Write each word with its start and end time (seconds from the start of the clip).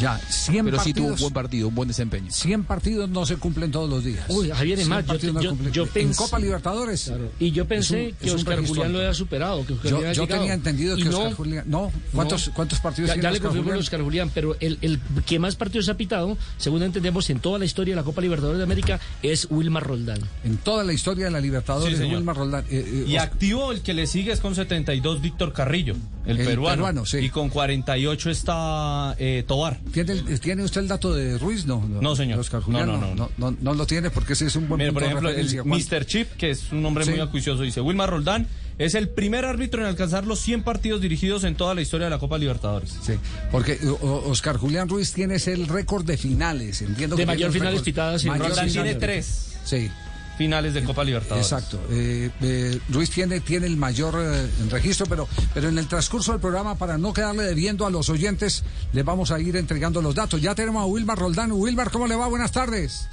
Ya, 0.00 0.18
100 0.18 0.64
Pero 0.64 0.78
sí 0.80 0.94
tuvo 0.94 1.08
un 1.08 1.16
buen 1.16 1.32
partido, 1.32 1.68
un 1.68 1.74
buen 1.74 1.88
desempeño. 1.88 2.30
100 2.30 2.64
partidos 2.64 3.10
no 3.10 3.26
se 3.26 3.36
cumplen 3.36 3.70
todos 3.70 3.90
los 3.90 4.02
días. 4.04 4.24
Uy, 4.28 4.48
Javier, 4.50 4.78
es 4.78 4.86
100 4.86 4.88
más, 4.88 5.02
yo- 5.04 5.06
partidos 5.08 5.34
no 5.34 5.40
yo- 5.70 5.88
En 5.94 6.14
Copa 6.14 6.38
Libertadores. 6.38 7.04
Claro. 7.04 7.30
Y 7.38 7.50
yo 7.52 7.66
pensé 7.66 8.06
un- 8.06 8.12
que 8.14 8.30
Oscar 8.32 8.66
Julián 8.66 8.92
lo 8.92 8.98
había 9.00 9.14
superado. 9.14 9.66
Que 9.66 9.74
Oscar 9.74 9.90
Yo, 9.90 9.96
había 9.98 10.26
tenía 10.26 10.54
entendido 10.54 10.96
que 10.96 11.04
no, 11.04 11.18
Oscar 11.18 11.32
Julián. 11.34 11.64
No, 11.66 11.92
¿cuántos, 12.14 12.48
no. 12.48 12.54
¿cuántos 12.54 12.80
partidos 12.80 13.14
Ya, 13.14 13.20
ya 13.20 13.30
le 13.30 13.40
confirmo 13.40 13.72
a 13.72 13.76
Oscar 13.76 14.00
Julián, 14.02 14.30
pero 14.34 14.56
el, 14.60 14.78
el 14.80 14.98
que 15.26 15.38
más 15.38 15.56
partidos 15.56 15.88
ha 15.90 15.96
pitado, 15.96 16.36
según 16.56 16.82
entendemos, 16.82 17.28
en 17.30 17.38
toda 17.40 17.58
la 17.58 17.64
historia 17.66 17.94
de 17.94 18.00
la 18.00 18.04
Copa 18.04 18.20
Libertadores 18.22 18.58
de 18.58 18.64
América, 18.64 18.98
es 19.22 19.46
Wilmar 19.50 19.86
Roldán. 19.86 20.20
En 20.44 20.56
toda 20.56 20.84
la 20.84 20.92
historia 20.94 21.26
de 21.26 21.30
la 21.32 21.40
Libertadores, 21.40 21.98
Sí. 21.98 22.04
Wilmar 22.04 22.36
Roldán. 22.36 22.64
eh, 22.70 22.84
eh, 22.86 23.04
Y 23.08 23.16
activo 23.16 23.72
el 23.72 23.82
que 23.82 23.92
le 23.94 24.06
sigue 24.06 24.32
es 24.32 24.40
con 24.40 24.54
72 24.54 25.20
Víctor 25.20 25.52
Carrillo, 25.52 25.96
el, 26.26 26.38
El 26.40 26.46
peruano. 26.46 26.76
peruano, 26.76 27.06
sí. 27.06 27.18
Y 27.18 27.30
con 27.30 27.48
48 27.48 28.30
está 28.30 29.14
eh, 29.18 29.44
Tobar. 29.46 29.78
¿Tiene, 29.92 30.12
el- 30.12 30.40
¿Tiene 30.40 30.62
usted 30.64 30.80
el 30.82 30.88
dato 30.88 31.12
de 31.14 31.38
Ruiz? 31.38 31.66
No, 31.66 31.84
No, 31.86 32.14
señor. 32.16 32.38
Oscar 32.38 32.60
Julián, 32.62 32.86
No, 32.86 32.96
no, 32.98 33.14
no, 33.14 33.30
no, 33.36 33.56
no. 33.60 33.74
lo 33.74 33.86
tiene 33.86 34.10
porque 34.10 34.34
ese 34.34 34.46
es 34.46 34.56
un 34.56 34.68
buen 34.68 34.78
Mire, 34.78 34.90
punto 34.92 35.00
por 35.00 35.08
ejemplo, 35.08 35.28
el 35.30 35.36
referencia. 35.48 35.98
Mr. 35.98 36.06
Chip, 36.06 36.32
que 36.32 36.50
es 36.50 36.70
un 36.72 36.84
hombre 36.86 37.04
Sí. 37.04 37.10
muy 37.10 37.20
acuicioso, 37.20 37.62
dice, 37.62 37.80
Wilmar 37.80 38.10
Roldán 38.10 38.46
es 38.78 38.94
el 38.94 39.08
primer 39.10 39.44
árbitro 39.44 39.82
en 39.82 39.86
alcanzar 39.88 40.26
los 40.26 40.40
100 40.40 40.62
partidos 40.62 41.00
dirigidos 41.00 41.44
en 41.44 41.54
toda 41.56 41.74
la 41.74 41.82
historia 41.82 42.06
de 42.06 42.10
la 42.10 42.18
Copa 42.18 42.38
Libertadores. 42.38 42.96
Sí, 43.02 43.12
porque 43.50 43.78
o- 43.86 43.92
o- 44.06 44.30
Oscar 44.30 44.56
Julián 44.56 44.88
Ruiz 44.88 45.12
tiene 45.12 45.34
ese 45.36 45.52
el 45.52 45.68
récord 45.68 46.04
de 46.06 46.16
finales. 46.16 46.80
Entiendo 46.82 47.16
De 47.16 47.22
que 47.22 47.26
mayor 47.26 47.52
finales 47.52 47.82
pitadas 47.82 48.24
Roldán 48.24 48.68
tiene 48.70 48.94
tres 48.94 49.48
Sí, 49.64 49.90
finales 50.36 50.74
de 50.74 50.82
Copa 50.82 51.04
Libertadores. 51.04 51.46
exacto. 51.46 51.80
Eh, 51.90 52.30
eh, 52.40 52.78
Ruiz 52.88 53.10
tiene, 53.10 53.40
tiene 53.40 53.66
el 53.66 53.76
mayor 53.76 54.14
eh, 54.18 54.48
registro, 54.70 55.06
pero, 55.06 55.28
pero 55.54 55.68
en 55.68 55.78
el 55.78 55.86
transcurso 55.86 56.32
del 56.32 56.40
programa, 56.40 56.76
para 56.76 56.98
no 56.98 57.12
quedarle 57.12 57.44
debiendo 57.44 57.86
a 57.86 57.90
los 57.90 58.08
oyentes, 58.08 58.64
les 58.92 59.04
vamos 59.04 59.30
a 59.30 59.40
ir 59.40 59.56
entregando 59.56 60.02
los 60.02 60.14
datos. 60.14 60.40
Ya 60.40 60.54
tenemos 60.54 60.82
a 60.82 60.86
Wilmar 60.86 61.18
Roldán. 61.18 61.52
Wilmar, 61.52 61.90
¿cómo 61.90 62.06
le 62.06 62.16
va? 62.16 62.26
Buenas 62.26 62.52
tardes. 62.52 63.08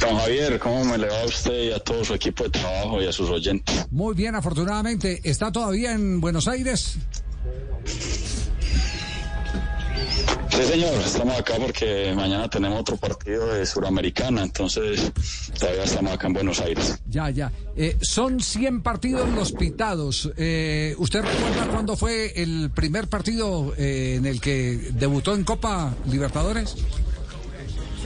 Don 0.00 0.16
Javier, 0.16 0.58
¿cómo 0.58 0.84
me 0.84 0.96
le 0.96 1.08
va 1.08 1.20
a 1.20 1.26
usted 1.26 1.64
y 1.64 1.72
a 1.72 1.78
todo 1.78 2.02
su 2.04 2.14
equipo 2.14 2.44
de 2.44 2.50
trabajo 2.50 3.02
y 3.02 3.06
a 3.06 3.12
sus 3.12 3.28
oyentes? 3.28 3.86
Muy 3.90 4.14
bien, 4.14 4.34
afortunadamente. 4.34 5.20
¿Está 5.24 5.52
todavía 5.52 5.92
en 5.92 6.20
Buenos 6.20 6.48
Aires? 6.48 6.96
Sí, 10.60 10.66
señor, 10.66 10.92
estamos 11.04 11.38
acá 11.38 11.54
porque 11.58 12.12
mañana 12.14 12.48
tenemos 12.50 12.80
otro 12.80 12.96
partido 12.98 13.46
de 13.54 13.64
Suramericana, 13.64 14.42
entonces 14.42 15.10
todavía 15.58 15.84
estamos 15.84 16.12
acá 16.12 16.26
en 16.26 16.32
Buenos 16.34 16.60
Aires. 16.60 16.98
Ya, 17.08 17.30
ya. 17.30 17.50
Eh, 17.76 17.96
son 18.02 18.40
100 18.40 18.82
partidos 18.82 19.28
los 19.30 19.52
pitados. 19.52 20.30
Eh, 20.36 20.94
¿Usted 20.98 21.22
recuerda 21.22 21.66
cuándo 21.72 21.96
fue 21.96 22.32
el 22.42 22.70
primer 22.74 23.08
partido 23.08 23.72
eh, 23.78 24.16
en 24.18 24.26
el 24.26 24.40
que 24.40 24.90
debutó 24.92 25.34
en 25.34 25.44
Copa 25.44 25.94
Libertadores? 26.10 26.76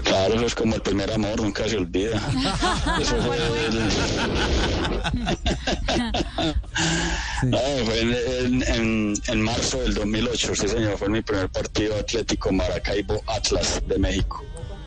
Claro, 0.05 0.34
eso 0.34 0.47
es 0.47 0.55
como 0.55 0.75
el 0.77 0.82
primer 0.82 1.10
amor, 1.10 1.41
nunca 1.41 1.66
se 1.69 1.77
olvida. 1.78 2.16
Eso 3.00 3.16
fue 3.22 3.36
el- 3.36 3.91
No, 7.50 7.59
fue 7.84 8.00
en, 8.00 8.62
en- 8.69 9.14
en- 9.28 9.42
marzo 9.42 9.78
del 9.81 9.95
2008, 9.95 10.55
sí 10.55 10.69
señor, 10.69 10.97
fue 10.98 11.09
mi 11.09 11.23
primer 11.23 11.48
partido 11.48 11.97
Atlético 11.98 12.53
Maracaibo 12.53 13.23
Atlas 13.27 13.83
de 13.87 13.98
México. 13.98 14.45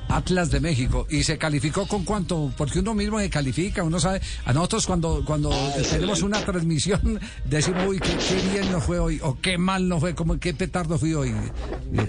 Atlas 0.10 0.50
de 0.50 0.62
México. 0.62 1.06
¿Y 1.10 1.24
se 1.24 1.38
calificó 1.38 1.86
con 1.86 2.06
cuánto? 2.06 2.50
Porque 2.56 2.80
uno 2.80 2.94
mismo 2.94 3.20
se 3.20 3.30
califica, 3.30 3.84
uno 3.84 4.00
sabe. 4.00 4.22
A 4.46 4.54
nosotros 4.54 4.86
cuando, 4.88 5.22
cuando 5.26 5.52
Ah, 5.52 5.72
tenemos 5.74 6.20
excelente. 6.20 6.24
una 6.24 6.46
transmisión 6.46 7.20
decimos, 7.46 7.84
uy, 7.88 8.00
qué, 8.00 8.12
qué 8.16 8.50
bien 8.54 8.72
nos 8.72 8.86
fue 8.86 9.00
hoy, 9.00 9.20
o 9.22 9.38
qué 9.42 9.58
mal 9.58 9.90
nos 9.90 10.00
fue, 10.00 10.16
como 10.16 10.40
qué 10.40 10.54
petardo 10.54 10.98
fui 10.98 11.14
hoy. 11.14 11.34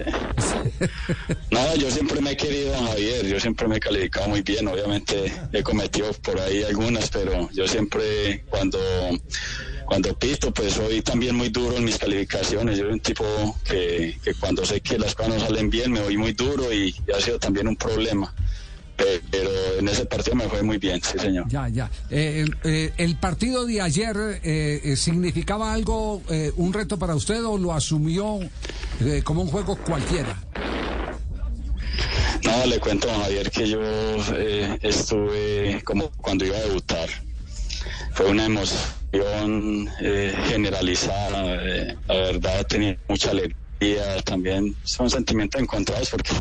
No, 1.50 1.74
yo 1.76 1.90
siempre 1.90 2.20
me 2.20 2.32
he 2.32 2.36
querido, 2.36 2.72
Javier, 2.86 3.26
yo 3.26 3.40
siempre 3.40 3.66
me 3.66 3.76
he 3.76 3.80
calificado 3.80 4.28
muy 4.28 4.42
bien, 4.42 4.66
obviamente 4.68 5.32
he 5.52 5.62
cometido 5.62 6.12
por 6.22 6.38
ahí 6.40 6.62
algunas, 6.62 7.10
pero 7.10 7.50
yo 7.52 7.66
siempre 7.66 8.44
cuando, 8.48 8.78
cuando 9.88 10.14
pito, 10.14 10.52
pues 10.52 10.74
soy 10.74 11.00
también 11.00 11.34
muy 11.34 11.48
duro 11.48 11.74
en 11.78 11.84
mis 11.84 11.96
calificaciones, 11.96 12.76
yo 12.76 12.84
soy 12.84 12.92
un 12.92 13.00
tipo 13.00 13.24
que, 13.64 14.18
que 14.22 14.34
cuando 14.34 14.62
sé 14.66 14.82
que 14.82 14.98
las 14.98 15.14
cosas 15.14 15.32
no 15.34 15.40
salen 15.40 15.70
bien 15.70 15.90
me 15.90 16.00
voy 16.02 16.18
muy 16.18 16.34
duro 16.34 16.70
y, 16.70 16.94
y 17.06 17.12
ha 17.12 17.20
sido 17.22 17.38
también 17.38 17.66
un 17.68 17.74
problema, 17.74 18.30
Pe- 18.96 19.22
pero 19.30 19.48
en 19.78 19.88
ese 19.88 20.04
partido 20.04 20.36
me 20.36 20.44
fue 20.46 20.62
muy 20.62 20.76
bien, 20.76 21.00
sí 21.02 21.18
señor. 21.18 21.46
Ya, 21.48 21.68
ya. 21.68 21.90
Eh, 22.10 22.44
eh, 22.64 22.92
¿El 22.98 23.16
partido 23.16 23.64
de 23.64 23.80
ayer 23.80 24.14
eh, 24.42 24.80
eh, 24.84 24.96
significaba 24.96 25.72
algo, 25.72 26.22
eh, 26.28 26.52
un 26.56 26.74
reto 26.74 26.98
para 26.98 27.14
usted 27.14 27.42
o 27.46 27.56
lo 27.56 27.72
asumió 27.72 28.40
eh, 29.00 29.22
como 29.24 29.40
un 29.40 29.48
juego 29.48 29.76
cualquiera? 29.76 30.42
No, 32.44 32.66
le 32.66 32.78
cuento, 32.78 33.06
don 33.08 33.22
Javier, 33.22 33.50
que 33.50 33.68
yo 33.68 33.80
eh, 34.34 34.78
estuve 34.82 35.80
como 35.82 36.10
cuando 36.10 36.44
iba 36.44 36.56
a 36.58 36.60
debutar. 36.60 37.08
Fue 38.12 38.26
una 38.26 38.44
emoción 38.44 38.97
eh, 39.12 40.34
generalizada. 40.48 41.54
eh, 41.64 41.96
la 42.06 42.14
verdad, 42.14 42.66
tenía 42.66 42.98
mucha 43.08 43.30
alegría. 43.30 43.54
También 44.24 44.76
son 44.82 45.08
sentimientos 45.08 45.60
encontrados 45.60 46.10
porque 46.10 46.32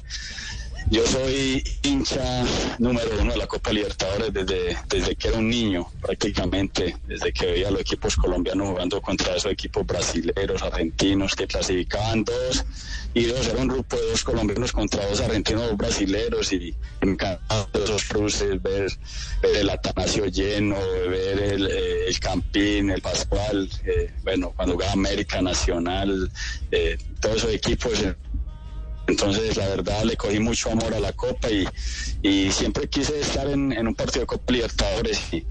yo 0.89 1.05
soy 1.05 1.63
hincha 1.83 2.45
número 2.79 3.09
uno 3.19 3.33
de 3.33 3.37
la 3.37 3.47
Copa 3.47 3.71
Libertadores 3.71 4.31
desde, 4.31 4.77
desde 4.87 5.15
que 5.15 5.27
era 5.27 5.37
un 5.37 5.49
niño, 5.49 5.87
prácticamente, 6.01 6.95
desde 7.05 7.33
que 7.33 7.47
veía 7.47 7.67
a 7.67 7.71
los 7.71 7.81
equipos 7.81 8.15
colombianos 8.15 8.69
jugando 8.69 9.01
contra 9.01 9.35
esos 9.35 9.51
equipos 9.51 9.85
brasileños, 9.85 10.61
argentinos, 10.61 11.35
que 11.35 11.45
clasificaban 11.45 12.23
dos 12.23 12.65
y 13.13 13.25
dos, 13.25 13.47
era 13.47 13.61
un 13.61 13.67
grupo 13.67 13.97
de 13.97 14.11
dos 14.11 14.23
colombianos 14.23 14.71
contra 14.71 15.05
dos 15.07 15.19
argentinos, 15.19 15.67
dos 15.67 15.77
brasileros 15.77 16.53
y, 16.53 16.75
encantaban 17.01 17.67
esos 17.73 18.05
cruces, 18.05 18.61
ver, 18.61 18.91
ver 19.41 19.57
el 19.57 19.69
Atanasio 19.69 20.25
lleno, 20.27 20.77
ver 21.09 21.39
el, 21.39 21.67
eh, 21.67 22.07
el 22.07 22.19
Campín, 22.19 22.91
el 22.91 23.01
Pascual, 23.01 23.69
eh, 23.85 24.11
bueno, 24.23 24.53
cuando 24.55 24.75
jugaba 24.75 24.93
América 24.93 25.41
Nacional, 25.41 26.31
eh, 26.71 26.97
todos 27.19 27.37
esos 27.37 27.53
equipos. 27.53 27.91
Entonces, 29.07 29.55
la 29.57 29.67
verdad, 29.67 30.03
le 30.03 30.15
cogí 30.17 30.39
mucho 30.39 30.71
amor 30.71 30.93
a 30.93 30.99
la 30.99 31.13
Copa 31.13 31.49
y, 31.49 31.65
y 32.21 32.51
siempre 32.51 32.87
quise 32.87 33.19
estar 33.19 33.47
en, 33.49 33.71
en 33.71 33.87
un 33.87 33.95
partido 33.95 34.21
de 34.21 34.27
Copa 34.27 34.51
Libertadores. 34.53 35.19
Y, 35.31 35.45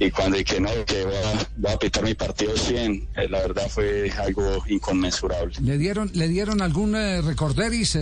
y 0.00 0.10
cuando 0.10 0.36
dije, 0.38 0.60
no, 0.60 0.70
que 0.86 1.04
voy 1.04 1.14
a, 1.14 1.48
voy 1.56 1.72
a 1.72 1.76
pitar 1.78 2.04
mi 2.04 2.14
partido 2.14 2.56
100, 2.56 3.08
eh, 3.16 3.28
la 3.28 3.38
verdad 3.40 3.68
fue 3.68 4.10
algo 4.12 4.62
inconmensurable. 4.68 5.54
¿Le 5.60 5.76
dieron, 5.78 6.10
le 6.14 6.28
dieron 6.28 6.62
algún 6.62 6.94
eh, 6.96 7.20
recorderis, 7.22 7.96
eh, 7.96 8.00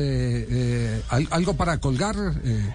eh, 0.50 1.02
al- 1.08 1.28
algo 1.30 1.54
para 1.54 1.78
colgar? 1.80 2.14
eh, 2.44 2.72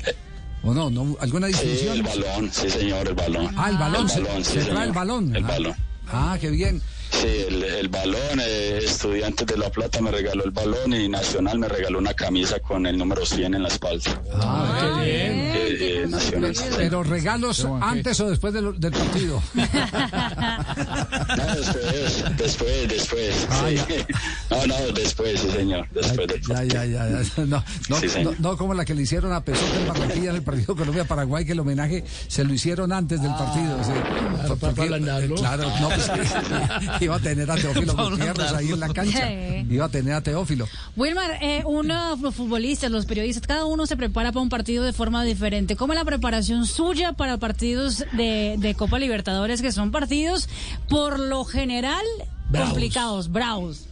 ¿O 0.64 0.74
no, 0.74 0.90
no? 0.90 1.16
¿Alguna 1.22 1.48
Sí, 1.48 1.54
distinción? 1.54 1.98
el 1.98 2.04
balón, 2.04 2.50
sí, 2.52 2.70
señor, 2.70 3.08
el 3.08 3.14
balón. 3.14 3.54
Ah, 3.58 3.70
el 3.70 3.78
balón, 3.78 4.10
se, 4.10 4.20
balón, 4.22 4.44
sí, 4.44 4.52
se 4.54 4.60
trae 4.62 4.66
señor. 4.66 4.84
el 4.88 4.92
balón. 4.92 5.36
El 5.36 5.46
ah, 5.46 5.48
balón. 5.48 5.76
Ah, 6.08 6.38
qué 6.42 6.50
bien. 6.50 6.82
Sí, 7.12 7.46
el, 7.48 7.64
el 7.64 7.88
balón, 7.90 8.40
eh, 8.40 8.80
Estudiantes 8.84 9.48
de 9.48 9.58
La 9.58 9.70
Plata 9.70 10.02
me 10.02 10.12
regaló 10.12 10.44
el 10.44 10.52
balón 10.52 10.94
y 10.94 11.08
Nacional 11.08 11.60
me 11.60 11.68
regaló 11.68 12.00
una 12.00 12.14
camisa 12.14 12.60
con 12.60 12.86
el 12.86 12.98
número 12.98 13.26
100 13.26 13.56
en 13.56 13.64
la 13.64 13.70
espalda. 13.70 14.22
Ah, 14.34 15.00
qué 15.02 15.06
bien. 15.06 15.67
Eh, 15.88 16.06
Nacional. 16.08 16.54
Pero 16.76 17.04
regalos 17.04 17.66
antes 17.82 18.20
o 18.20 18.30
después 18.30 18.54
del, 18.54 18.80
del 18.80 18.92
partido. 18.92 19.42
No, 19.54 19.64
después, 21.56 22.38
después, 22.38 22.88
después. 22.90 23.48
Ah, 23.50 23.66
sí. 23.70 23.78
No, 24.50 24.66
no, 24.66 24.76
después, 24.94 25.40
sí, 25.40 25.50
señor. 25.52 25.88
Después 25.92 26.28
del 26.28 26.42
Ya, 26.42 26.64
ya, 26.64 26.86
ya, 26.86 27.10
ya. 27.10 27.46
No, 27.46 27.64
no, 27.90 27.98
Sí, 28.00 28.08
no, 28.40 28.58
como 28.58 28.74
la 28.74 28.86
que 28.86 28.96
le 28.96 29.02
hicieron 29.04 29.34
a 29.34 29.44
Pesota 29.44 29.78
en 29.80 29.88
Barranquilla 29.88 30.30
en 30.32 30.36
el 30.38 30.42
partido 30.42 30.76
Colombia-Paraguay, 30.76 31.46
que 31.46 31.52
el 31.52 31.60
homenaje 31.60 32.04
se 32.28 32.44
lo 32.44 32.54
hicieron 32.54 32.92
antes 32.94 33.22
del 33.22 33.32
partido. 33.34 33.84
sí. 33.84 33.92
Para 34.38 34.56
porque- 34.56 34.82
ablandarlo. 34.84 35.36
claro, 35.36 35.70
no, 35.82 35.90
pues 35.90 36.10
iba 37.02 37.16
a 37.16 37.20
tener 37.20 37.50
a 37.52 37.56
Teófilo 37.56 37.94
Gutiérrez 37.96 38.52
ahí 38.54 38.70
en 38.72 38.80
la 38.80 38.90
cancha. 38.90 39.32
Iba 39.32 39.86
a 39.86 39.90
tener 39.90 40.14
a 40.14 40.22
Teófilo. 40.22 40.68
Wilmar, 40.96 41.38
eh, 41.42 41.62
uno, 41.66 42.16
los 42.18 42.34
futbolistas, 42.36 42.90
los 42.90 43.06
periodistas, 43.06 43.46
cada 43.46 43.66
uno 43.66 43.86
se 43.86 43.98
prepara 43.98 44.32
para 44.32 44.42
un 44.42 44.50
partido 44.50 44.84
de 44.84 44.94
forma 44.94 45.24
diferente. 45.24 45.76
¿Cómo 45.78 45.94
es 45.94 46.00
la 46.00 46.06
preparación 46.06 46.66
suya 46.66 47.14
para 47.14 47.38
partidos 47.38 48.04
de, 48.14 48.56
de 48.58 48.76
Copa 48.76 48.98
Libertadores, 48.98 49.62
que 49.62 49.72
son 49.72 49.92
partidos 49.92 50.50
por 50.90 51.20
lo 51.20 51.46
general 51.46 52.06
Bravos. 52.50 52.70
complicados, 52.70 53.32
bravos? 53.32 53.88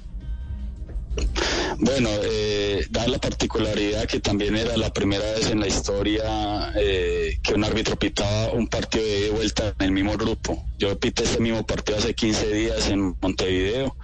Bueno, 1.78 2.10
eh, 2.24 2.86
da 2.90 3.08
la 3.08 3.20
particularidad 3.20 4.06
que 4.06 4.20
también 4.20 4.56
era 4.56 4.76
la 4.78 4.92
primera 4.92 5.24
vez 5.34 5.50
en 5.50 5.60
la 5.60 5.68
historia 5.68 6.74
eh, 6.76 7.40
que 7.44 7.54
un 7.54 7.64
árbitro 7.64 7.98
pitaba 7.98 8.52
un 8.52 8.68
partido 8.68 9.06
de 9.06 9.30
vuelta 9.30 9.74
en 9.80 9.86
el 9.86 9.92
mismo 9.92 10.18
grupo. 10.18 10.66
Yo 10.78 10.98
pité 11.00 11.24
ese 11.24 11.40
mismo 11.40 11.66
partido 11.66 12.00
hace 12.00 12.16
15 12.16 12.54
días 12.54 12.90
en 12.90 13.16
Montevideo, 13.22 13.96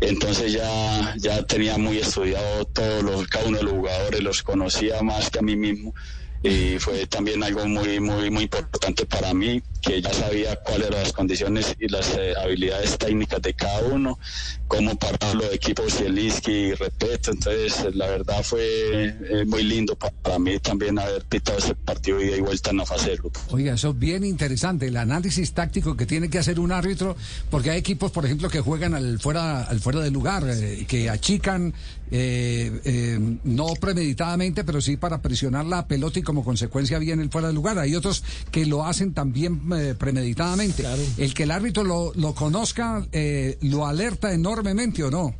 entonces 0.00 0.52
ya, 0.52 1.14
ya 1.16 1.44
tenía 1.44 1.76
muy 1.76 1.98
estudiado 1.98 2.64
todos 2.66 3.02
los, 3.02 3.26
cada 3.28 3.46
uno 3.46 3.58
de 3.58 3.64
los 3.64 3.72
jugadores, 3.74 4.22
los 4.22 4.42
conocía 4.42 5.02
más 5.02 5.30
que 5.30 5.40
a 5.40 5.42
mí 5.42 5.56
mismo 5.56 5.94
y 6.42 6.78
fue 6.78 7.06
también 7.06 7.42
algo 7.42 7.66
muy 7.66 8.00
muy 8.00 8.30
muy 8.30 8.44
importante 8.44 9.06
para 9.06 9.34
mí 9.34 9.62
que 9.80 10.02
ya 10.02 10.12
sabía 10.12 10.56
cuáles 10.56 10.88
eran 10.88 11.02
las 11.02 11.12
condiciones 11.12 11.76
y 11.78 11.88
las 11.88 12.14
eh, 12.16 12.34
habilidades 12.42 12.98
técnicas 12.98 13.40
de 13.42 13.54
cada 13.54 13.80
uno, 13.80 14.18
cómo 14.66 14.96
parar 14.96 15.34
los 15.34 15.52
equipos 15.52 15.94
Zielinski 15.94 16.50
y 16.50 16.74
Repeto. 16.74 17.30
Entonces, 17.30 17.94
la 17.94 18.08
verdad 18.08 18.42
fue 18.42 18.60
eh, 18.62 19.44
muy 19.46 19.62
lindo 19.62 19.96
para 19.96 20.38
mí 20.38 20.58
también 20.58 20.98
haber 20.98 21.24
pitado 21.24 21.58
ese 21.58 21.74
partido 21.74 22.20
y 22.20 22.40
vuelta 22.40 22.70
en 22.70 22.78
la 22.78 22.86
fase 22.86 23.10
de 23.10 23.16
grupo. 23.16 23.40
Oiga, 23.50 23.74
eso 23.74 23.90
es 23.90 23.98
bien 23.98 24.24
interesante, 24.24 24.88
el 24.88 24.96
análisis 24.96 25.52
táctico 25.52 25.96
que 25.96 26.06
tiene 26.06 26.28
que 26.28 26.38
hacer 26.38 26.58
un 26.60 26.72
árbitro, 26.72 27.16
porque 27.50 27.70
hay 27.70 27.78
equipos, 27.78 28.10
por 28.10 28.24
ejemplo, 28.24 28.48
que 28.48 28.60
juegan 28.60 28.94
al 28.94 29.18
fuera, 29.20 29.62
al 29.62 29.80
fuera 29.80 30.00
del 30.00 30.12
lugar, 30.12 30.44
eh, 30.48 30.84
que 30.88 31.08
achican, 31.08 31.72
no 32.10 33.66
premeditadamente, 33.78 34.64
pero 34.64 34.80
sí 34.80 34.96
para 34.96 35.20
presionar 35.20 35.66
la 35.66 35.86
pelota 35.86 36.18
y 36.18 36.22
como 36.28 36.44
consecuencia 36.44 36.98
viene 36.98 37.22
el 37.22 37.30
fuera 37.30 37.46
del 37.46 37.54
lugar. 37.56 37.78
Hay 37.78 37.94
otros 37.94 38.22
que 38.50 38.66
lo 38.66 38.84
hacen 38.84 39.14
también 39.14 39.62
eh, 39.72 39.94
premeditadamente. 39.98 40.84
El 41.16 41.32
que 41.32 41.44
el 41.44 41.50
árbitro 41.50 41.84
lo, 41.84 42.12
lo 42.16 42.34
conozca, 42.34 43.06
eh, 43.12 43.56
lo 43.62 43.86
alerta 43.86 44.34
enormemente 44.34 45.02
o 45.02 45.10
no 45.10 45.34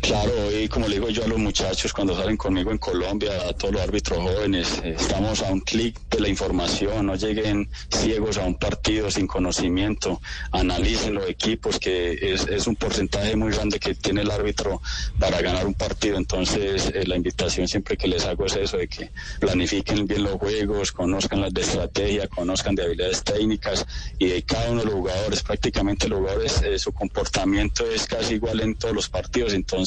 claro, 0.00 0.32
y 0.52 0.68
como 0.68 0.88
le 0.88 0.94
digo 0.94 1.08
yo 1.08 1.24
a 1.24 1.28
los 1.28 1.38
muchachos 1.38 1.92
cuando 1.92 2.16
salen 2.16 2.36
conmigo 2.36 2.70
en 2.70 2.78
Colombia, 2.78 3.32
a 3.48 3.52
todos 3.52 3.74
los 3.74 3.82
árbitros 3.82 4.18
jóvenes, 4.18 4.80
estamos 4.84 5.42
a 5.42 5.52
un 5.52 5.60
clic 5.60 5.98
de 6.10 6.20
la 6.20 6.28
información, 6.28 7.06
no 7.06 7.14
lleguen 7.14 7.68
ciegos 7.90 8.38
a 8.38 8.44
un 8.44 8.56
partido 8.56 9.10
sin 9.10 9.26
conocimiento, 9.26 10.20
analicen 10.52 11.14
los 11.14 11.28
equipos, 11.28 11.78
que 11.78 12.34
es, 12.34 12.66
un 12.66 12.76
porcentaje 12.76 13.36
muy 13.36 13.52
grande 13.52 13.78
que 13.78 13.94
tiene 13.94 14.20
el 14.20 14.30
árbitro 14.30 14.82
para 15.18 15.40
ganar 15.40 15.66
un 15.66 15.74
partido. 15.74 16.16
Entonces, 16.16 16.92
eh, 16.94 17.06
la 17.06 17.16
invitación 17.16 17.66
siempre 17.66 17.96
que 17.96 18.06
les 18.06 18.24
hago 18.26 18.46
es 18.46 18.56
eso, 18.56 18.76
de 18.76 18.86
que 18.86 19.10
planifiquen 19.40 20.06
bien 20.06 20.22
los 20.24 20.34
juegos, 20.34 20.92
conozcan 20.92 21.40
las 21.40 21.54
de 21.54 21.62
estrategia, 21.62 22.28
conozcan 22.28 22.74
de 22.74 22.84
habilidades 22.84 23.24
técnicas 23.24 23.86
y 24.18 24.26
de 24.26 24.42
cada 24.42 24.70
uno 24.70 24.80
de 24.80 24.86
los 24.86 24.94
jugadores, 24.94 25.42
prácticamente 25.42 26.08
los 26.08 26.20
jugadores, 26.20 26.62
eh, 26.62 26.78
su 26.78 26.92
comportamiento 26.92 27.90
es 27.90 28.06
casi 28.06 28.34
igual 28.34 28.60
en 28.60 28.74
todos 28.74 28.94
los 28.94 29.08
partidos 29.08 29.54
entonces, 29.54 29.79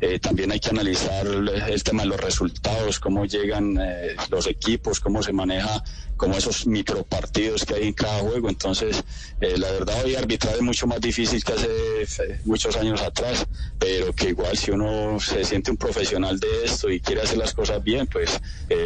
eh, 0.00 0.18
también 0.18 0.52
hay 0.52 0.60
que 0.60 0.70
analizar 0.70 1.26
el 1.26 1.82
tema 1.82 2.02
de 2.02 2.08
los 2.08 2.20
resultados, 2.20 3.00
cómo 3.00 3.24
llegan 3.24 3.76
eh, 3.80 4.14
los 4.30 4.46
equipos, 4.46 5.00
cómo 5.00 5.22
se 5.22 5.32
maneja 5.32 5.82
como 6.16 6.36
esos 6.36 6.66
micropartidos 6.66 7.64
que 7.64 7.74
hay 7.74 7.88
en 7.88 7.92
cada 7.92 8.20
juego. 8.20 8.48
Entonces, 8.48 9.02
eh, 9.40 9.58
la 9.58 9.70
verdad 9.72 10.04
hoy 10.04 10.14
arbitrar 10.14 10.54
es 10.54 10.62
mucho 10.62 10.86
más 10.86 11.00
difícil 11.00 11.42
que 11.42 11.52
hace 11.52 12.40
muchos 12.44 12.76
años 12.76 13.02
atrás, 13.02 13.46
pero 13.78 14.12
que 14.12 14.28
igual 14.28 14.56
si 14.56 14.70
uno 14.70 15.18
se 15.20 15.44
siente 15.44 15.70
un 15.70 15.76
profesional 15.76 16.38
de 16.38 16.64
esto 16.64 16.88
y 16.90 17.00
quiere 17.00 17.22
hacer 17.22 17.38
las 17.38 17.52
cosas 17.52 17.82
bien, 17.82 18.06
pues 18.06 18.40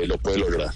lo 0.06 0.18
puede 0.18 0.38
lograr. 0.38 0.72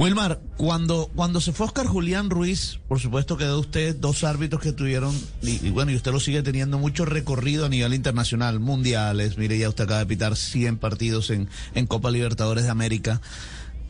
Wilmar, 0.00 0.40
cuando, 0.56 1.10
cuando 1.14 1.42
se 1.42 1.52
fue 1.52 1.66
Oscar 1.66 1.84
Julián 1.84 2.30
Ruiz, 2.30 2.78
por 2.88 3.00
supuesto 3.00 3.36
quedó 3.36 3.60
usted 3.60 3.94
dos 3.94 4.24
árbitros 4.24 4.62
que 4.62 4.72
tuvieron, 4.72 5.14
y, 5.42 5.68
bueno, 5.68 5.90
y 5.90 5.94
usted 5.94 6.10
lo 6.10 6.20
sigue 6.20 6.42
teniendo 6.42 6.78
mucho 6.78 7.04
recorrido 7.04 7.66
a 7.66 7.68
nivel 7.68 7.92
internacional, 7.92 8.60
mundiales, 8.60 9.36
mire, 9.36 9.58
ya 9.58 9.68
usted 9.68 9.84
acaba 9.84 9.98
de 9.98 10.06
pitar 10.06 10.36
100 10.36 10.78
partidos 10.78 11.28
en, 11.28 11.50
en 11.74 11.86
Copa 11.86 12.10
Libertadores 12.10 12.64
de 12.64 12.70
América. 12.70 13.20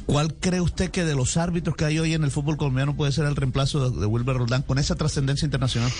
¿Cuál 0.06 0.34
cree 0.34 0.60
usted 0.60 0.90
que 0.90 1.04
de 1.04 1.14
los 1.14 1.36
árbitros 1.36 1.76
que 1.76 1.84
hay 1.84 2.00
hoy 2.00 2.12
en 2.12 2.24
el 2.24 2.32
fútbol 2.32 2.56
colombiano 2.56 2.96
puede 2.96 3.12
ser 3.12 3.26
el 3.26 3.36
reemplazo 3.36 3.88
de, 3.88 4.00
de 4.00 4.06
Wilber 4.06 4.36
Roldán 4.36 4.62
con 4.62 4.80
esa 4.80 4.96
trascendencia 4.96 5.46
internacional? 5.46 5.92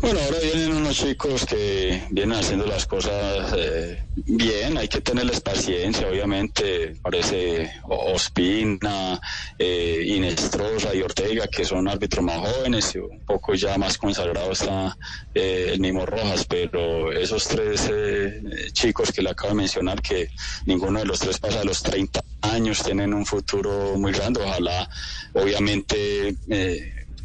Bueno, 0.00 0.20
ahora 0.20 0.36
vienen 0.42 0.72
unos 0.74 0.83
chicos 0.94 1.44
que 1.44 2.06
vienen 2.10 2.38
haciendo 2.38 2.66
las 2.66 2.86
cosas 2.86 3.52
eh, 3.58 4.04
bien, 4.14 4.78
hay 4.78 4.86
que 4.86 5.00
tenerles 5.00 5.40
paciencia, 5.40 6.06
obviamente, 6.08 6.94
parece 7.02 7.72
Ospina, 7.82 9.20
eh, 9.58 10.04
Inestrosa 10.06 10.94
y 10.94 11.02
Ortega, 11.02 11.48
que 11.48 11.64
son 11.64 11.88
árbitros 11.88 12.24
más 12.24 12.38
jóvenes, 12.38 12.94
y 12.94 12.98
un 12.98 13.24
poco 13.24 13.54
ya 13.54 13.76
más 13.76 13.98
consagrado 13.98 14.52
está 14.52 14.96
eh, 15.34 15.70
el 15.72 15.80
mismo 15.80 16.06
Rojas, 16.06 16.44
pero 16.44 17.10
esos 17.10 17.48
tres 17.48 17.90
eh, 17.92 18.42
chicos 18.72 19.10
que 19.10 19.22
le 19.22 19.30
acabo 19.30 19.50
de 19.50 19.56
mencionar, 19.56 20.00
que 20.00 20.28
ninguno 20.66 21.00
de 21.00 21.06
los 21.06 21.18
tres 21.18 21.38
pasa 21.40 21.58
de 21.58 21.64
los 21.64 21.82
30 21.82 22.22
años, 22.42 22.84
tienen 22.84 23.12
un 23.12 23.26
futuro 23.26 23.96
muy 23.96 24.12
grande, 24.12 24.42
ojalá, 24.42 24.88
obviamente, 25.32 26.36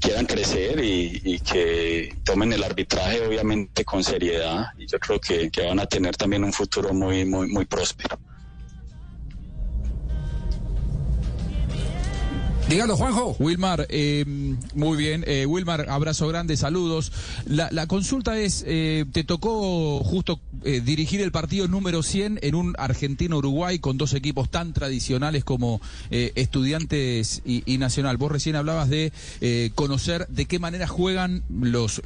quieran 0.09 0.25
crecer 0.25 0.83
y, 0.83 1.39
que 1.39 2.15
tomen 2.23 2.51
el 2.51 2.63
arbitraje 2.63 3.21
obviamente 3.27 3.85
con 3.85 4.03
seriedad 4.03 4.69
y 4.77 4.87
yo 4.87 4.99
creo 4.99 5.19
que, 5.19 5.51
que 5.51 5.67
van 5.67 5.79
a 5.79 5.85
tener 5.85 6.15
también 6.15 6.43
un 6.43 6.51
futuro 6.51 6.93
muy 6.93 7.25
muy 7.25 7.47
muy 7.47 7.65
próspero. 7.65 8.17
Dígalo, 12.69 12.95
Juanjo. 12.97 13.35
Wilmar, 13.39 13.87
eh, 13.89 14.23
muy 14.75 14.95
bien. 14.95 15.23
Eh, 15.25 15.47
Wilmar, 15.47 15.89
abrazo 15.89 16.27
grande, 16.27 16.55
saludos. 16.55 17.11
La, 17.47 17.87
consulta 17.87 18.37
es, 18.37 18.63
eh, 18.67 19.05
te 19.11 19.23
tocó 19.23 20.03
justo 20.03 20.39
dirigir 20.61 21.21
el 21.21 21.31
partido 21.31 21.67
número 21.67 22.03
100 22.03 22.39
en 22.43 22.53
un 22.53 22.75
Argentino-Uruguay 22.77 23.79
con 23.79 23.97
dos 23.97 24.13
equipos 24.13 24.51
tan 24.51 24.73
tradicionales 24.73 25.45
como 25.45 25.81
Estudiantes 26.11 27.41
y, 27.45 27.77
Nacional. 27.77 28.17
Vos 28.17 28.31
recién 28.31 28.57
hablabas 28.57 28.89
de 28.89 29.13
conocer 29.73 30.27
de 30.27 30.45
qué 30.45 30.59
manera 30.59 30.85
juegan 30.85 31.43
los, 31.49 32.01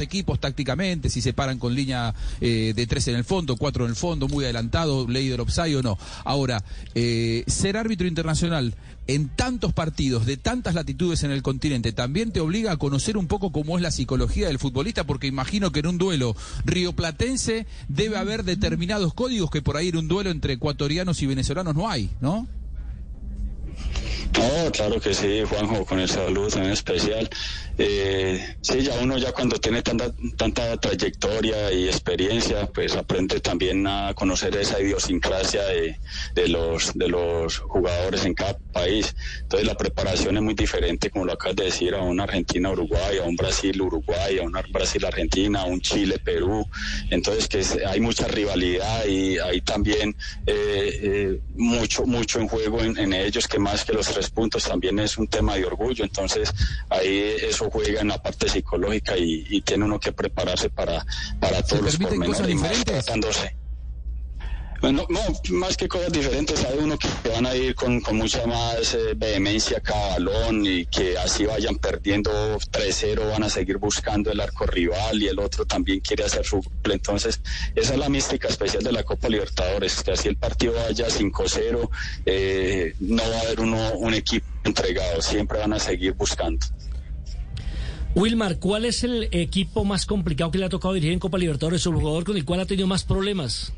equipos 0.00 0.40
tácticamente, 0.40 1.10
si 1.10 1.20
se 1.20 1.34
paran 1.34 1.58
con 1.58 1.74
línea 1.74 2.14
de 2.40 2.86
tres 2.88 3.08
en 3.08 3.16
el 3.16 3.24
fondo, 3.24 3.56
cuatro 3.56 3.84
en 3.84 3.90
el 3.90 3.96
fondo, 3.96 4.26
muy 4.26 4.44
adelantado, 4.44 5.06
ley 5.06 5.28
del 5.28 5.40
offside 5.40 5.76
o 5.76 5.82
no. 5.82 5.98
Ahora, 6.24 6.64
ser 6.94 7.76
árbitro 7.76 8.08
internacional 8.08 8.74
en 9.08 9.30
tantos 9.30 9.72
partidos 9.72 10.26
de 10.26 10.36
tantas 10.36 10.74
latitudes 10.74 11.24
en 11.24 11.30
el 11.30 11.42
continente 11.42 11.92
también 11.92 12.30
te 12.30 12.40
obliga 12.40 12.72
a 12.72 12.76
conocer 12.76 13.16
un 13.16 13.26
poco 13.26 13.50
cómo 13.50 13.76
es 13.76 13.82
la 13.82 13.90
psicología 13.90 14.46
del 14.46 14.58
futbolista, 14.58 15.04
porque 15.04 15.26
imagino 15.26 15.72
que 15.72 15.80
en 15.80 15.86
un 15.86 15.98
duelo 15.98 16.36
rioplatense 16.64 17.66
debe 17.88 18.18
haber 18.18 18.44
determinados 18.44 19.14
códigos 19.14 19.50
que 19.50 19.62
por 19.62 19.76
ahí 19.76 19.88
en 19.88 19.96
un 19.96 20.08
duelo 20.08 20.30
entre 20.30 20.52
ecuatorianos 20.52 21.22
y 21.22 21.26
venezolanos 21.26 21.74
no 21.74 21.88
hay, 21.88 22.10
¿no? 22.20 22.46
No, 24.38 24.70
claro 24.70 25.00
que 25.00 25.14
sí, 25.14 25.42
Juanjo, 25.48 25.84
con 25.84 25.98
el 25.98 26.08
saludo 26.08 26.48
también 26.48 26.72
especial. 26.72 27.28
Eh, 27.76 28.56
sí, 28.60 28.82
ya 28.82 28.94
uno 29.00 29.18
ya 29.18 29.32
cuando 29.32 29.58
tiene 29.58 29.82
tanta, 29.82 30.12
tanta 30.36 30.76
trayectoria 30.76 31.72
y 31.72 31.86
experiencia, 31.88 32.66
pues 32.66 32.94
aprende 32.94 33.40
también 33.40 33.86
a 33.86 34.14
conocer 34.14 34.54
esa 34.56 34.80
idiosincrasia 34.80 35.62
de, 35.64 35.98
de, 36.36 36.48
los, 36.48 36.92
de 36.94 37.08
los 37.08 37.58
jugadores 37.58 38.24
en 38.26 38.34
cada 38.34 38.56
país. 38.72 39.14
Entonces 39.42 39.66
la 39.66 39.74
preparación 39.74 40.36
es 40.36 40.42
muy 40.42 40.54
diferente, 40.54 41.10
como 41.10 41.24
lo 41.24 41.32
acabas 41.32 41.56
de 41.56 41.64
decir, 41.64 41.94
a 41.94 42.02
una 42.02 42.24
Argentina-Uruguay, 42.24 43.18
a 43.18 43.24
un 43.24 43.36
Brasil-Uruguay, 43.36 44.38
a 44.38 44.42
una 44.42 44.62
Brasil-Argentina, 44.68 45.62
a 45.62 45.66
un 45.66 45.80
Chile-Perú. 45.80 46.64
Entonces 47.10 47.48
que 47.48 47.84
hay 47.86 48.00
mucha 48.00 48.28
rivalidad 48.28 49.04
y 49.06 49.38
hay 49.38 49.60
también 49.62 50.16
eh, 50.46 50.98
eh, 51.02 51.40
mucho, 51.54 52.04
mucho 52.06 52.38
en 52.40 52.48
juego 52.48 52.82
en, 52.82 52.96
en 52.98 53.12
ellos, 53.12 53.48
que 53.48 53.58
más 53.58 53.84
que 53.84 53.92
los 53.92 54.06
tres 54.06 54.27
puntos 54.30 54.64
también 54.64 54.98
es 54.98 55.18
un 55.18 55.26
tema 55.26 55.56
de 55.56 55.64
orgullo. 55.64 56.04
Entonces 56.04 56.52
ahí 56.88 57.34
eso 57.42 57.70
juega 57.70 58.00
en 58.00 58.08
la 58.08 58.22
parte 58.22 58.48
psicológica 58.48 59.16
y, 59.16 59.60
tiene 59.62 59.84
uno 59.84 59.98
que 59.98 60.12
prepararse 60.12 60.70
para, 60.70 61.04
para 61.40 61.62
todos 61.62 61.82
los 61.82 61.96
pormenores 61.98 62.48
y 62.48 62.54
más 62.54 62.84
tratándose. 62.84 63.57
Bueno, 64.80 65.04
no, 65.08 65.20
más 65.56 65.76
que 65.76 65.88
cosas 65.88 66.12
diferentes, 66.12 66.64
hay 66.64 66.78
uno 66.78 66.96
que 66.96 67.08
van 67.30 67.46
a 67.46 67.56
ir 67.56 67.74
con, 67.74 68.00
mucha 68.12 68.46
más 68.46 68.94
eh, 68.94 69.14
vehemencia 69.16 69.80
cada 69.80 70.10
balón 70.10 70.64
y 70.64 70.86
que 70.86 71.18
así 71.18 71.46
vayan 71.46 71.76
perdiendo 71.78 72.30
3-0, 72.30 73.28
van 73.28 73.42
a 73.42 73.48
seguir 73.48 73.78
buscando 73.78 74.30
el 74.30 74.40
arco 74.40 74.66
rival 74.66 75.20
y 75.20 75.26
el 75.26 75.40
otro 75.40 75.64
también 75.64 75.98
quiere 75.98 76.24
hacer 76.24 76.44
su 76.44 76.64
Entonces, 76.84 77.40
esa 77.74 77.94
es 77.94 77.98
la 77.98 78.08
mística 78.08 78.46
especial 78.46 78.84
de 78.84 78.92
la 78.92 79.02
Copa 79.02 79.28
Libertadores, 79.28 80.00
que 80.00 80.12
así 80.12 80.28
el 80.28 80.36
partido 80.36 80.74
vaya 80.74 81.08
5-0, 81.08 81.90
eh, 82.26 82.94
no 83.00 83.22
va 83.28 83.36
a 83.36 83.40
haber 83.40 83.60
uno, 83.60 83.92
un 83.94 84.14
equipo 84.14 84.46
entregado, 84.62 85.20
siempre 85.22 85.58
van 85.58 85.72
a 85.72 85.80
seguir 85.80 86.12
buscando. 86.12 86.64
Wilmar, 88.14 88.60
¿cuál 88.60 88.84
es 88.84 89.02
el 89.02 89.28
equipo 89.32 89.84
más 89.84 90.06
complicado 90.06 90.52
que 90.52 90.58
le 90.58 90.66
ha 90.66 90.68
tocado 90.68 90.94
dirigir 90.94 91.14
en 91.14 91.18
Copa 91.18 91.36
Libertadores 91.36 91.84
o 91.86 91.90
el 91.90 91.96
jugador 91.96 92.24
con 92.24 92.36
el 92.36 92.44
cual 92.44 92.60
ha 92.60 92.66
tenido 92.66 92.86
más 92.86 93.02
problemas? 93.02 93.72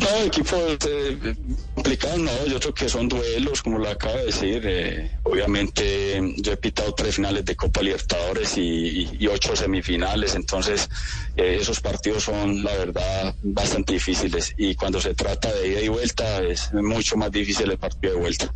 No, 0.00 0.24
equipo 0.24 0.56
eh, 0.56 1.34
complicado 1.74 2.18
no, 2.18 2.46
yo 2.46 2.58
creo 2.58 2.74
que 2.74 2.88
son 2.88 3.08
duelos, 3.08 3.62
como 3.62 3.78
lo 3.78 3.88
acaba 3.88 4.16
de 4.16 4.26
decir. 4.26 4.62
Eh, 4.64 5.10
obviamente 5.22 6.20
yo 6.38 6.52
he 6.52 6.56
pitado 6.56 6.92
tres 6.94 7.14
finales 7.14 7.44
de 7.44 7.54
Copa 7.54 7.80
Libertadores 7.80 8.56
y, 8.56 9.26
ocho 9.28 9.54
semifinales, 9.54 10.34
entonces 10.34 10.88
eh, 11.36 11.58
esos 11.60 11.80
partidos 11.80 12.24
son, 12.24 12.62
la 12.64 12.74
verdad, 12.74 13.34
bastante 13.42 13.94
difíciles. 13.94 14.52
Y 14.56 14.74
cuando 14.74 15.00
se 15.00 15.14
trata 15.14 15.52
de 15.52 15.68
ida 15.68 15.80
y 15.80 15.88
vuelta, 15.88 16.42
es 16.42 16.72
mucho 16.72 17.16
más 17.16 17.30
difícil 17.30 17.70
el 17.70 17.78
partido 17.78 18.14
de 18.14 18.20
vuelta. 18.20 18.52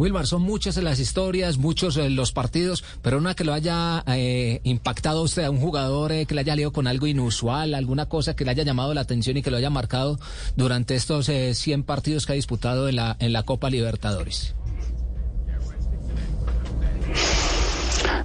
Wilmar, 0.00 0.26
son 0.26 0.40
muchas 0.40 0.78
las 0.78 0.98
historias, 0.98 1.58
muchos 1.58 1.98
eh, 1.98 2.08
los 2.08 2.32
partidos, 2.32 2.82
pero 3.02 3.18
una 3.18 3.34
que 3.34 3.44
lo 3.44 3.52
haya 3.52 4.02
eh, 4.06 4.62
impactado 4.64 5.18
a 5.18 5.22
usted, 5.24 5.44
a 5.44 5.50
un 5.50 5.60
jugador 5.60 6.10
eh, 6.10 6.24
que 6.24 6.34
le 6.34 6.40
haya 6.40 6.56
leído 6.56 6.72
con 6.72 6.86
algo 6.86 7.06
inusual, 7.06 7.74
alguna 7.74 8.06
cosa 8.06 8.34
que 8.34 8.46
le 8.46 8.52
haya 8.52 8.62
llamado 8.62 8.94
la 8.94 9.02
atención 9.02 9.36
y 9.36 9.42
que 9.42 9.50
lo 9.50 9.58
haya 9.58 9.68
marcado 9.68 10.18
durante 10.56 10.94
estos 10.94 11.26
100 11.26 11.82
partidos 11.82 12.24
que 12.24 12.32
ha 12.32 12.34
disputado 12.34 12.88
en 12.88 12.96
la, 12.96 13.18
en 13.20 13.34
la 13.34 13.42
Copa 13.42 13.68
Libertadores. 13.68 14.54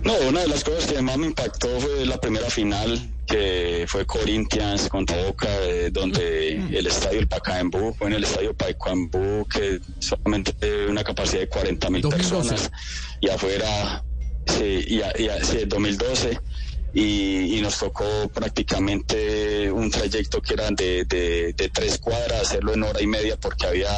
No, 0.06 0.14
una 0.30 0.42
de 0.42 0.48
las 0.48 0.64
cosas 0.64 0.86
que 0.86 1.02
más 1.02 1.18
me 1.18 1.26
impactó 1.26 1.68
fue 1.80 2.06
la 2.06 2.22
primera 2.22 2.48
final 2.48 3.12
que 3.26 3.86
fue 3.88 4.06
Corinthians 4.06 4.88
contra 4.88 5.18
Boca, 5.24 5.48
eh, 5.64 5.90
donde 5.92 6.60
mm. 6.60 6.76
el 6.76 6.86
estadio 6.86 7.20
El 7.20 7.28
Pacaembu 7.28 7.96
fue 7.96 8.08
en 8.08 8.14
el 8.14 8.24
estadio 8.24 8.54
Pacaembu, 8.54 9.48
que 9.48 9.82
solamente 9.98 10.54
tiene 10.54 10.86
una 10.88 11.04
capacidad 11.04 11.42
de 11.42 11.50
40 11.50 11.90
mil 11.90 12.08
personas, 12.08 12.72
y 13.20 13.30
afuera, 13.30 14.04
sí, 14.46 14.86
y, 14.88 15.02
y, 15.24 15.66
2012. 15.66 16.40
Y, 16.94 17.60
nos 17.62 17.80
tocó 17.80 18.30
prácticamente 18.32 19.72
un 19.72 19.90
trayecto 19.90 20.40
que 20.40 20.54
era 20.54 20.70
de, 20.70 21.04
de, 21.06 21.54
de, 21.54 21.70
tres 21.70 21.98
cuadras, 21.98 22.44
hacerlo 22.44 22.76
en 22.76 22.84
hora 22.84 23.02
y 23.02 23.08
media 23.08 23.38
porque 23.38 23.66
había 23.66 23.90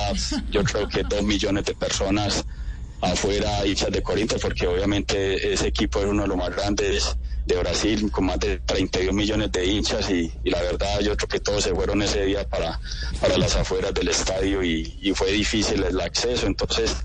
yo 0.50 0.64
creo 0.64 0.88
que 0.88 1.04
dos 1.04 1.22
millones 1.22 1.66
de 1.66 1.76
personas 1.76 2.46
afuera 3.01 3.66
hinchas 3.66 3.92
de 3.92 4.01
Corinthians 4.01 4.42
porque 4.42 4.68
obviamente 4.68 5.54
ese 5.54 5.68
equipo 5.68 6.00
es 6.00 6.06
uno 6.06 6.24
de 6.24 6.27
los 6.27 6.38
más 6.38 6.56
grandes 6.56 7.18
de 7.48 7.56
Brasil 7.58 8.12
con 8.12 8.25
más 8.25 8.39
de 8.39 8.60
32 8.60 9.13
millones 9.13 9.51
de 9.51 9.66
hinchas 9.66 10.10
y, 10.10 10.32
la 10.44 10.62
verdad 10.62 11.00
yo 11.00 11.16
creo 11.16 11.27
que 11.27 11.39
todos 11.39 11.63
se 11.63 11.74
fueron 11.74 12.01
ese 12.01 12.25
día 12.25 12.48
para, 12.48 12.80
para 13.20 13.38
las 13.38 13.56
afueras 13.56 13.94
del 13.94 14.10
estadio 14.10 14.63
y, 14.63 14.98
y 15.01 15.13
fue 15.13 15.32
difícil 15.32 15.84
el 15.84 16.00
acceso. 16.00 16.48
Entonces 16.48 16.96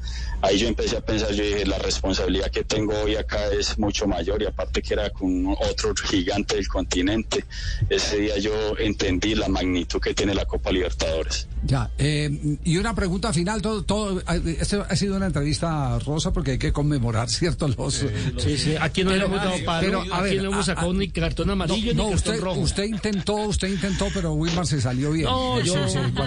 ahí 0.42 0.58
yo 0.58 0.68
empecé 0.68 0.96
a 0.96 1.00
pensar, 1.00 1.32
yo 1.32 1.44
dije, 1.44 1.64
la 1.64 1.78
responsabilidad 1.78 2.50
que 2.50 2.64
tengo 2.64 2.92
hoy 3.00 3.16
acá 3.16 3.46
es 3.52 3.78
mucho 3.78 4.06
mayor 4.06 4.42
y 4.42 4.46
aparte 4.46 4.82
que 4.82 4.94
era 4.94 5.08
con 5.10 5.46
otro 5.46 5.94
gigante 5.94 6.56
del 6.56 6.68
continente, 6.68 7.44
ese 7.88 8.18
día 8.18 8.38
yo 8.38 8.76
entendí 8.78 9.34
la 9.34 9.48
magnitud 9.48 10.00
que 10.00 10.12
tiene 10.14 10.34
la 10.34 10.44
Copa 10.44 10.70
Libertadores. 10.72 11.46
Ya, 11.64 11.90
eh, 11.96 12.58
y 12.64 12.76
una 12.76 12.92
pregunta 12.92 13.32
final, 13.32 13.62
todo, 13.62 13.84
todo, 13.84 14.20
esto 14.58 14.84
ha 14.88 14.96
sido 14.96 15.16
una 15.16 15.26
entrevista 15.26 15.96
rosa 16.00 16.32
porque 16.32 16.52
hay 16.52 16.58
que 16.58 16.72
conmemorar, 16.72 17.28
¿cierto? 17.30 17.68
Los, 17.68 18.04
sí, 18.38 18.58
sí, 18.58 18.74
aquí 18.78 19.04
no 19.04 19.10
le 19.10 19.24
hemos 19.24 19.42
dado 19.42 19.64
paro, 19.64 20.02
aquí 20.32 20.42
no 20.42 20.52
hemos 20.52 20.66
sacado 20.66 20.92
ni 20.92 21.08
cartón 21.08 21.50
amarillo 21.50 21.94
no, 21.94 22.04
ni 22.04 22.10
cartón 22.14 22.32
usted, 22.34 22.40
rojo. 22.40 22.60
Usted 22.60 22.84
intentó, 22.84 23.34
usted 23.34 23.68
intentó, 23.68 24.08
pero 24.12 24.32
Wilmar 24.34 24.66
se 24.66 24.80
salió 24.80 25.12
bien. 25.12 25.26
No, 25.26 25.60
yo 25.60 25.74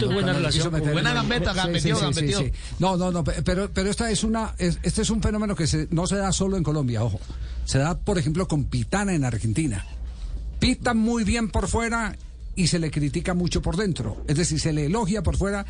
buena 0.08 0.34
relación. 0.34 0.72
buena 0.72 1.14
gambeta, 1.14 1.54
gambetió, 1.54 2.00
gambetió. 2.00 2.40
No, 2.80 2.98
no, 2.98 3.12
no, 3.12 3.24
pero, 3.24 3.70
pero 3.74 3.90
esta 3.90 4.10
es 4.12 4.24
una, 4.24 4.56
este 4.58 5.02
es 5.02 5.10
un 5.10 5.22
fenómeno 5.22 5.56
que 5.56 5.68
se, 5.68 5.88
no 5.92 6.08
se 6.08 6.18
da 6.18 6.32
solo 6.32 6.58
en 6.58 6.64
Colombia, 6.64 7.04
ojo. 7.04 7.20
Se 7.66 7.80
da, 7.80 7.98
por 7.98 8.18
ejemplo, 8.18 8.48
con 8.48 8.66
Pitana 8.66 9.14
en 9.14 9.26
Argentina. 9.26 9.86
Pitan 10.60 10.98
muy 10.98 11.24
bien 11.24 11.50
por 11.50 11.68
fuera 11.68 12.16
y 12.56 12.68
se 12.68 12.80
le 12.80 12.92
critica 12.92 13.34
mucho 13.34 13.62
por 13.62 13.76
dentro. 13.76 14.24
Es 14.28 14.38
decir, 14.38 14.60
se 14.60 14.74
le 14.74 14.86
elogia 14.86 15.24
por 15.24 15.38
fuera. 15.38 15.66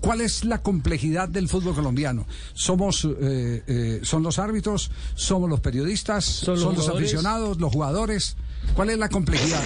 ¿Cuál 0.00 0.20
es 0.22 0.44
la 0.44 0.58
complejidad 0.58 1.28
del 1.28 1.48
fútbol 1.48 1.74
colombiano? 1.74 2.26
Somos, 2.54 3.04
eh, 3.04 3.62
eh, 3.66 4.00
son 4.02 4.22
los 4.22 4.38
árbitros, 4.38 4.90
somos 5.14 5.50
los 5.50 5.60
periodistas, 5.60 6.24
son 6.24 6.58
los, 6.60 6.88
aficionados, 6.88 7.58
los 7.60 7.72
jugadores. 7.72 8.36
¿Cuál 8.74 8.90
es 8.90 8.98
la 8.98 9.08
complejidad? 9.08 9.62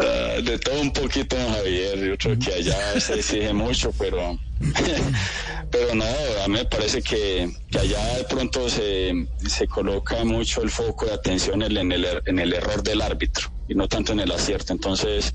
Ah, 0.00 0.40
de 0.40 0.56
todo 0.60 0.80
un 0.80 0.92
poquito, 0.92 1.36
Javier. 1.36 1.98
Yo 1.98 2.16
creo 2.16 2.38
que 2.38 2.54
allá 2.54 3.00
se 3.00 3.14
exige 3.14 3.52
mucho, 3.52 3.92
pero 3.98 4.38
pero 5.72 5.94
no, 5.96 6.04
a 6.04 6.46
mí 6.46 6.54
me 6.54 6.64
parece 6.66 7.02
que, 7.02 7.50
allá 7.76 8.18
de 8.18 8.24
pronto 8.24 8.70
se, 8.70 9.26
se, 9.48 9.66
coloca 9.66 10.24
mucho 10.24 10.62
el 10.62 10.70
foco 10.70 11.06
de 11.06 11.14
atención 11.14 11.62
en 11.62 11.90
el, 11.90 12.06
en 12.26 12.38
el 12.38 12.52
error 12.52 12.80
del 12.84 13.02
árbitro 13.02 13.50
y 13.68 13.74
no 13.74 13.86
tanto 13.86 14.12
en 14.12 14.20
el 14.20 14.32
acierto. 14.32 14.72
Entonces, 14.72 15.34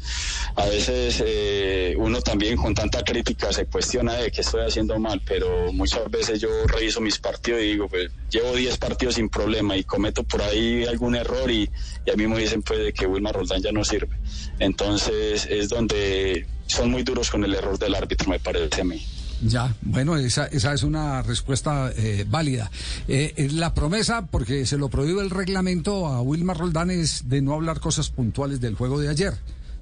a 0.56 0.66
veces 0.66 1.24
eh, 1.26 1.96
uno 1.98 2.22
también 2.22 2.58
con 2.58 2.74
tanta 2.74 3.04
crítica 3.04 3.54
se 3.54 3.66
cuestiona 3.66 4.16
de 4.16 4.32
qué 4.32 4.42
estoy 4.42 4.62
haciendo 4.66 5.00
mal, 5.00 5.22
pero 5.26 5.72
muchas 5.72 6.10
veces 6.10 6.42
yo 6.42 6.50
reviso 6.68 7.00
mis 7.00 7.20
partidos 7.20 7.62
y 7.62 7.66
digo, 7.74 7.88
pues 7.88 8.12
llevo 8.30 8.56
10 8.56 8.78
partidos 8.78 9.16
sin 9.16 9.30
problema 9.30 9.78
y 9.78 9.84
cometo 9.84 10.24
por 10.24 10.42
ahí 10.42 10.86
algún 10.86 11.16
error 11.16 11.50
y, 11.50 11.70
a 12.12 12.16
mí 12.16 12.28
me 12.28 12.38
dicen 12.38 12.62
pues 12.62 12.80
de 12.80 12.94
que 12.94 13.06
Wilmar 13.06 13.36
Roldán 13.36 13.62
ya 13.62 13.72
no 13.72 13.84
sirve. 13.84 14.18
Entonces 14.60 15.48
es 15.50 15.70
donde 15.70 16.46
son 16.68 16.92
muy 16.92 17.04
duros 17.04 17.30
con 17.30 17.44
el 17.44 17.54
error 17.54 17.78
del 17.78 17.96
árbitro, 17.96 18.30
me 18.30 18.40
parece 18.40 18.82
a 18.82 18.84
mí. 18.84 19.06
Ya, 19.46 19.76
bueno, 19.82 20.16
esa, 20.16 20.46
esa 20.48 20.74
es 20.74 20.84
una 20.84 21.22
respuesta 21.22 21.92
eh, 21.96 22.26
válida. 22.28 22.72
Eh, 23.08 23.50
la 23.52 23.74
promesa, 23.74 24.26
porque 24.28 24.66
se 24.66 24.78
lo 24.78 24.90
prohíbe 24.90 25.22
el 25.22 25.30
reglamento 25.30 26.08
a 26.08 26.22
Wilmar 26.22 26.58
Roldán, 26.58 26.90
es 26.90 27.30
de 27.30 27.42
no 27.42 27.54
hablar 27.54 27.80
cosas 27.80 28.10
puntuales 28.10 28.62
del 28.62 28.76
juego 28.76 29.00
de 29.00 29.10
ayer, 29.10 29.34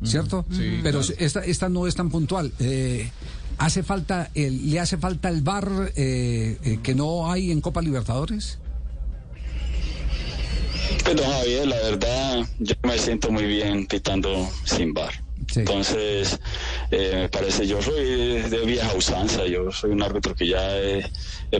¿cierto? 0.03 0.45
Sí, 0.51 0.79
Pero 0.81 1.01
esta, 1.17 1.41
esta 1.41 1.69
no 1.69 1.85
es 1.85 1.95
tan 1.95 2.09
puntual. 2.09 2.51
Eh, 2.59 3.09
¿hace 3.59 3.83
falta 3.83 4.31
el, 4.33 4.71
¿Le 4.71 4.79
hace 4.79 4.97
falta 4.97 5.29
el 5.29 5.41
VAR 5.41 5.93
que 5.93 6.93
no 6.95 7.31
hay 7.31 7.51
en 7.51 7.61
Copa 7.61 7.81
Libertadores? 7.81 8.57
Pero 11.03 11.23
Javier, 11.23 11.67
la 11.67 11.77
verdad, 11.77 12.47
yo 12.59 12.75
me 12.83 12.97
siento 12.97 13.31
muy 13.31 13.45
bien 13.45 13.85
pitando 13.85 14.49
sin 14.65 14.93
VAR. 14.93 15.13
Entonces, 15.55 16.39
eh, 16.91 17.15
me 17.15 17.29
parece, 17.29 17.65
yo 17.65 17.81
soy 17.81 18.41
de 18.41 18.65
vieja 18.65 18.93
usanza, 18.93 19.45
yo 19.45 19.71
soy 19.71 19.91
un 19.91 20.03
árbitro 20.03 20.35
que 20.35 20.45
ya 20.45 20.77
he, 20.77 21.01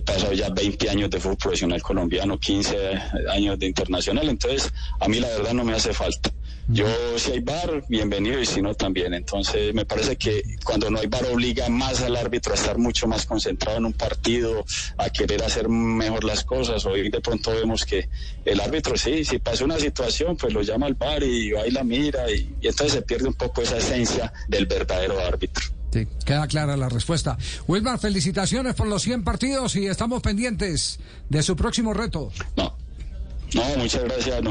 pasado 0.05 0.33
ya 0.33 0.49
20 0.49 0.89
años 0.89 1.09
de 1.09 1.19
fútbol 1.19 1.37
profesional 1.37 1.81
colombiano, 1.81 2.37
15 2.37 3.01
años 3.29 3.57
de 3.57 3.65
internacional, 3.65 4.27
entonces 4.27 4.71
a 4.99 5.07
mí 5.07 5.19
la 5.21 5.29
verdad 5.29 5.53
no 5.53 5.63
me 5.63 5.73
hace 5.73 5.93
falta. 5.93 6.29
Yo 6.67 6.85
si 7.17 7.31
hay 7.31 7.39
bar, 7.39 7.83
bienvenido 7.89 8.39
y 8.39 8.45
si 8.45 8.61
no 8.61 8.73
también. 8.73 9.13
Entonces 9.13 9.73
me 9.73 9.85
parece 9.85 10.15
que 10.15 10.41
cuando 10.63 10.89
no 10.89 10.99
hay 10.99 11.07
bar 11.07 11.25
obliga 11.25 11.67
más 11.69 12.01
al 12.01 12.15
árbitro 12.15 12.53
a 12.53 12.55
estar 12.55 12.77
mucho 12.77 13.07
más 13.07 13.25
concentrado 13.25 13.77
en 13.77 13.85
un 13.85 13.93
partido, 13.93 14.63
a 14.97 15.09
querer 15.09 15.43
hacer 15.43 15.67
mejor 15.67 16.23
las 16.23 16.43
cosas. 16.43 16.85
Hoy 16.85 17.09
de 17.09 17.21
pronto 17.21 17.51
vemos 17.51 17.85
que 17.85 18.07
el 18.45 18.59
árbitro 18.59 18.97
sí, 18.97 19.25
si 19.25 19.39
pasa 19.39 19.65
una 19.65 19.79
situación, 19.79 20.37
pues 20.37 20.53
lo 20.53 20.61
llama 20.61 20.85
al 20.85 20.93
bar 20.93 21.23
y 21.23 21.51
y 21.51 21.71
la 21.71 21.83
mira 21.83 22.31
y, 22.31 22.55
y 22.61 22.67
entonces 22.67 22.93
se 22.93 23.01
pierde 23.01 23.27
un 23.27 23.33
poco 23.33 23.61
esa 23.61 23.77
esencia 23.77 24.31
del 24.47 24.65
verdadero 24.65 25.19
árbitro. 25.19 25.63
Sí, 25.91 26.07
queda 26.25 26.47
clara 26.47 26.77
la 26.77 26.87
respuesta. 26.87 27.37
Wilmar, 27.67 27.99
felicitaciones 27.99 28.75
por 28.75 28.87
los 28.87 29.01
100 29.01 29.23
partidos 29.23 29.75
y 29.75 29.87
estamos 29.87 30.21
pendientes 30.21 30.99
de 31.29 31.43
su 31.43 31.55
próximo 31.57 31.93
reto. 31.93 32.31
No, 32.55 32.77
no, 33.53 33.63
muchas 33.77 34.03
gracias 34.03 34.41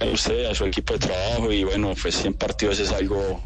a 0.00 0.04
usted, 0.06 0.44
a 0.46 0.54
su 0.54 0.64
equipo 0.64 0.94
de 0.94 1.00
trabajo 1.00 1.52
y 1.52 1.64
bueno, 1.64 1.94
pues 2.00 2.16
100 2.16 2.34
partidos 2.34 2.78
es 2.80 2.92
algo 2.92 3.40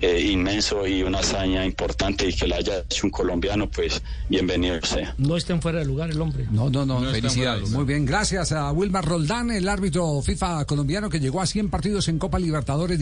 eh, 0.00 0.28
inmenso 0.30 0.86
y 0.86 1.02
una 1.02 1.18
hazaña 1.18 1.64
importante 1.64 2.28
y 2.28 2.32
que 2.32 2.46
la 2.46 2.56
haya 2.56 2.78
hecho 2.78 3.06
un 3.06 3.10
colombiano, 3.10 3.68
pues 3.68 4.02
bienvenido 4.28 4.76
sea. 4.82 5.14
No 5.18 5.36
estén 5.36 5.60
fuera 5.62 5.78
de 5.80 5.84
lugar 5.84 6.10
el 6.10 6.20
hombre. 6.20 6.46
No, 6.50 6.70
no, 6.70 6.84
no, 6.84 7.00
felicidades. 7.10 7.70
Muy 7.70 7.84
bien, 7.84 8.04
gracias 8.04 8.52
a 8.52 8.72
Wilmar 8.72 9.04
Roldán, 9.04 9.50
el 9.50 9.68
árbitro 9.68 10.20
FIFA 10.22 10.64
colombiano 10.64 11.08
que 11.08 11.20
llegó 11.20 11.40
a 11.40 11.46
100 11.46 11.70
partidos 11.70 12.08
en 12.08 12.18
Copa 12.18 12.38
Libertadores. 12.38 12.98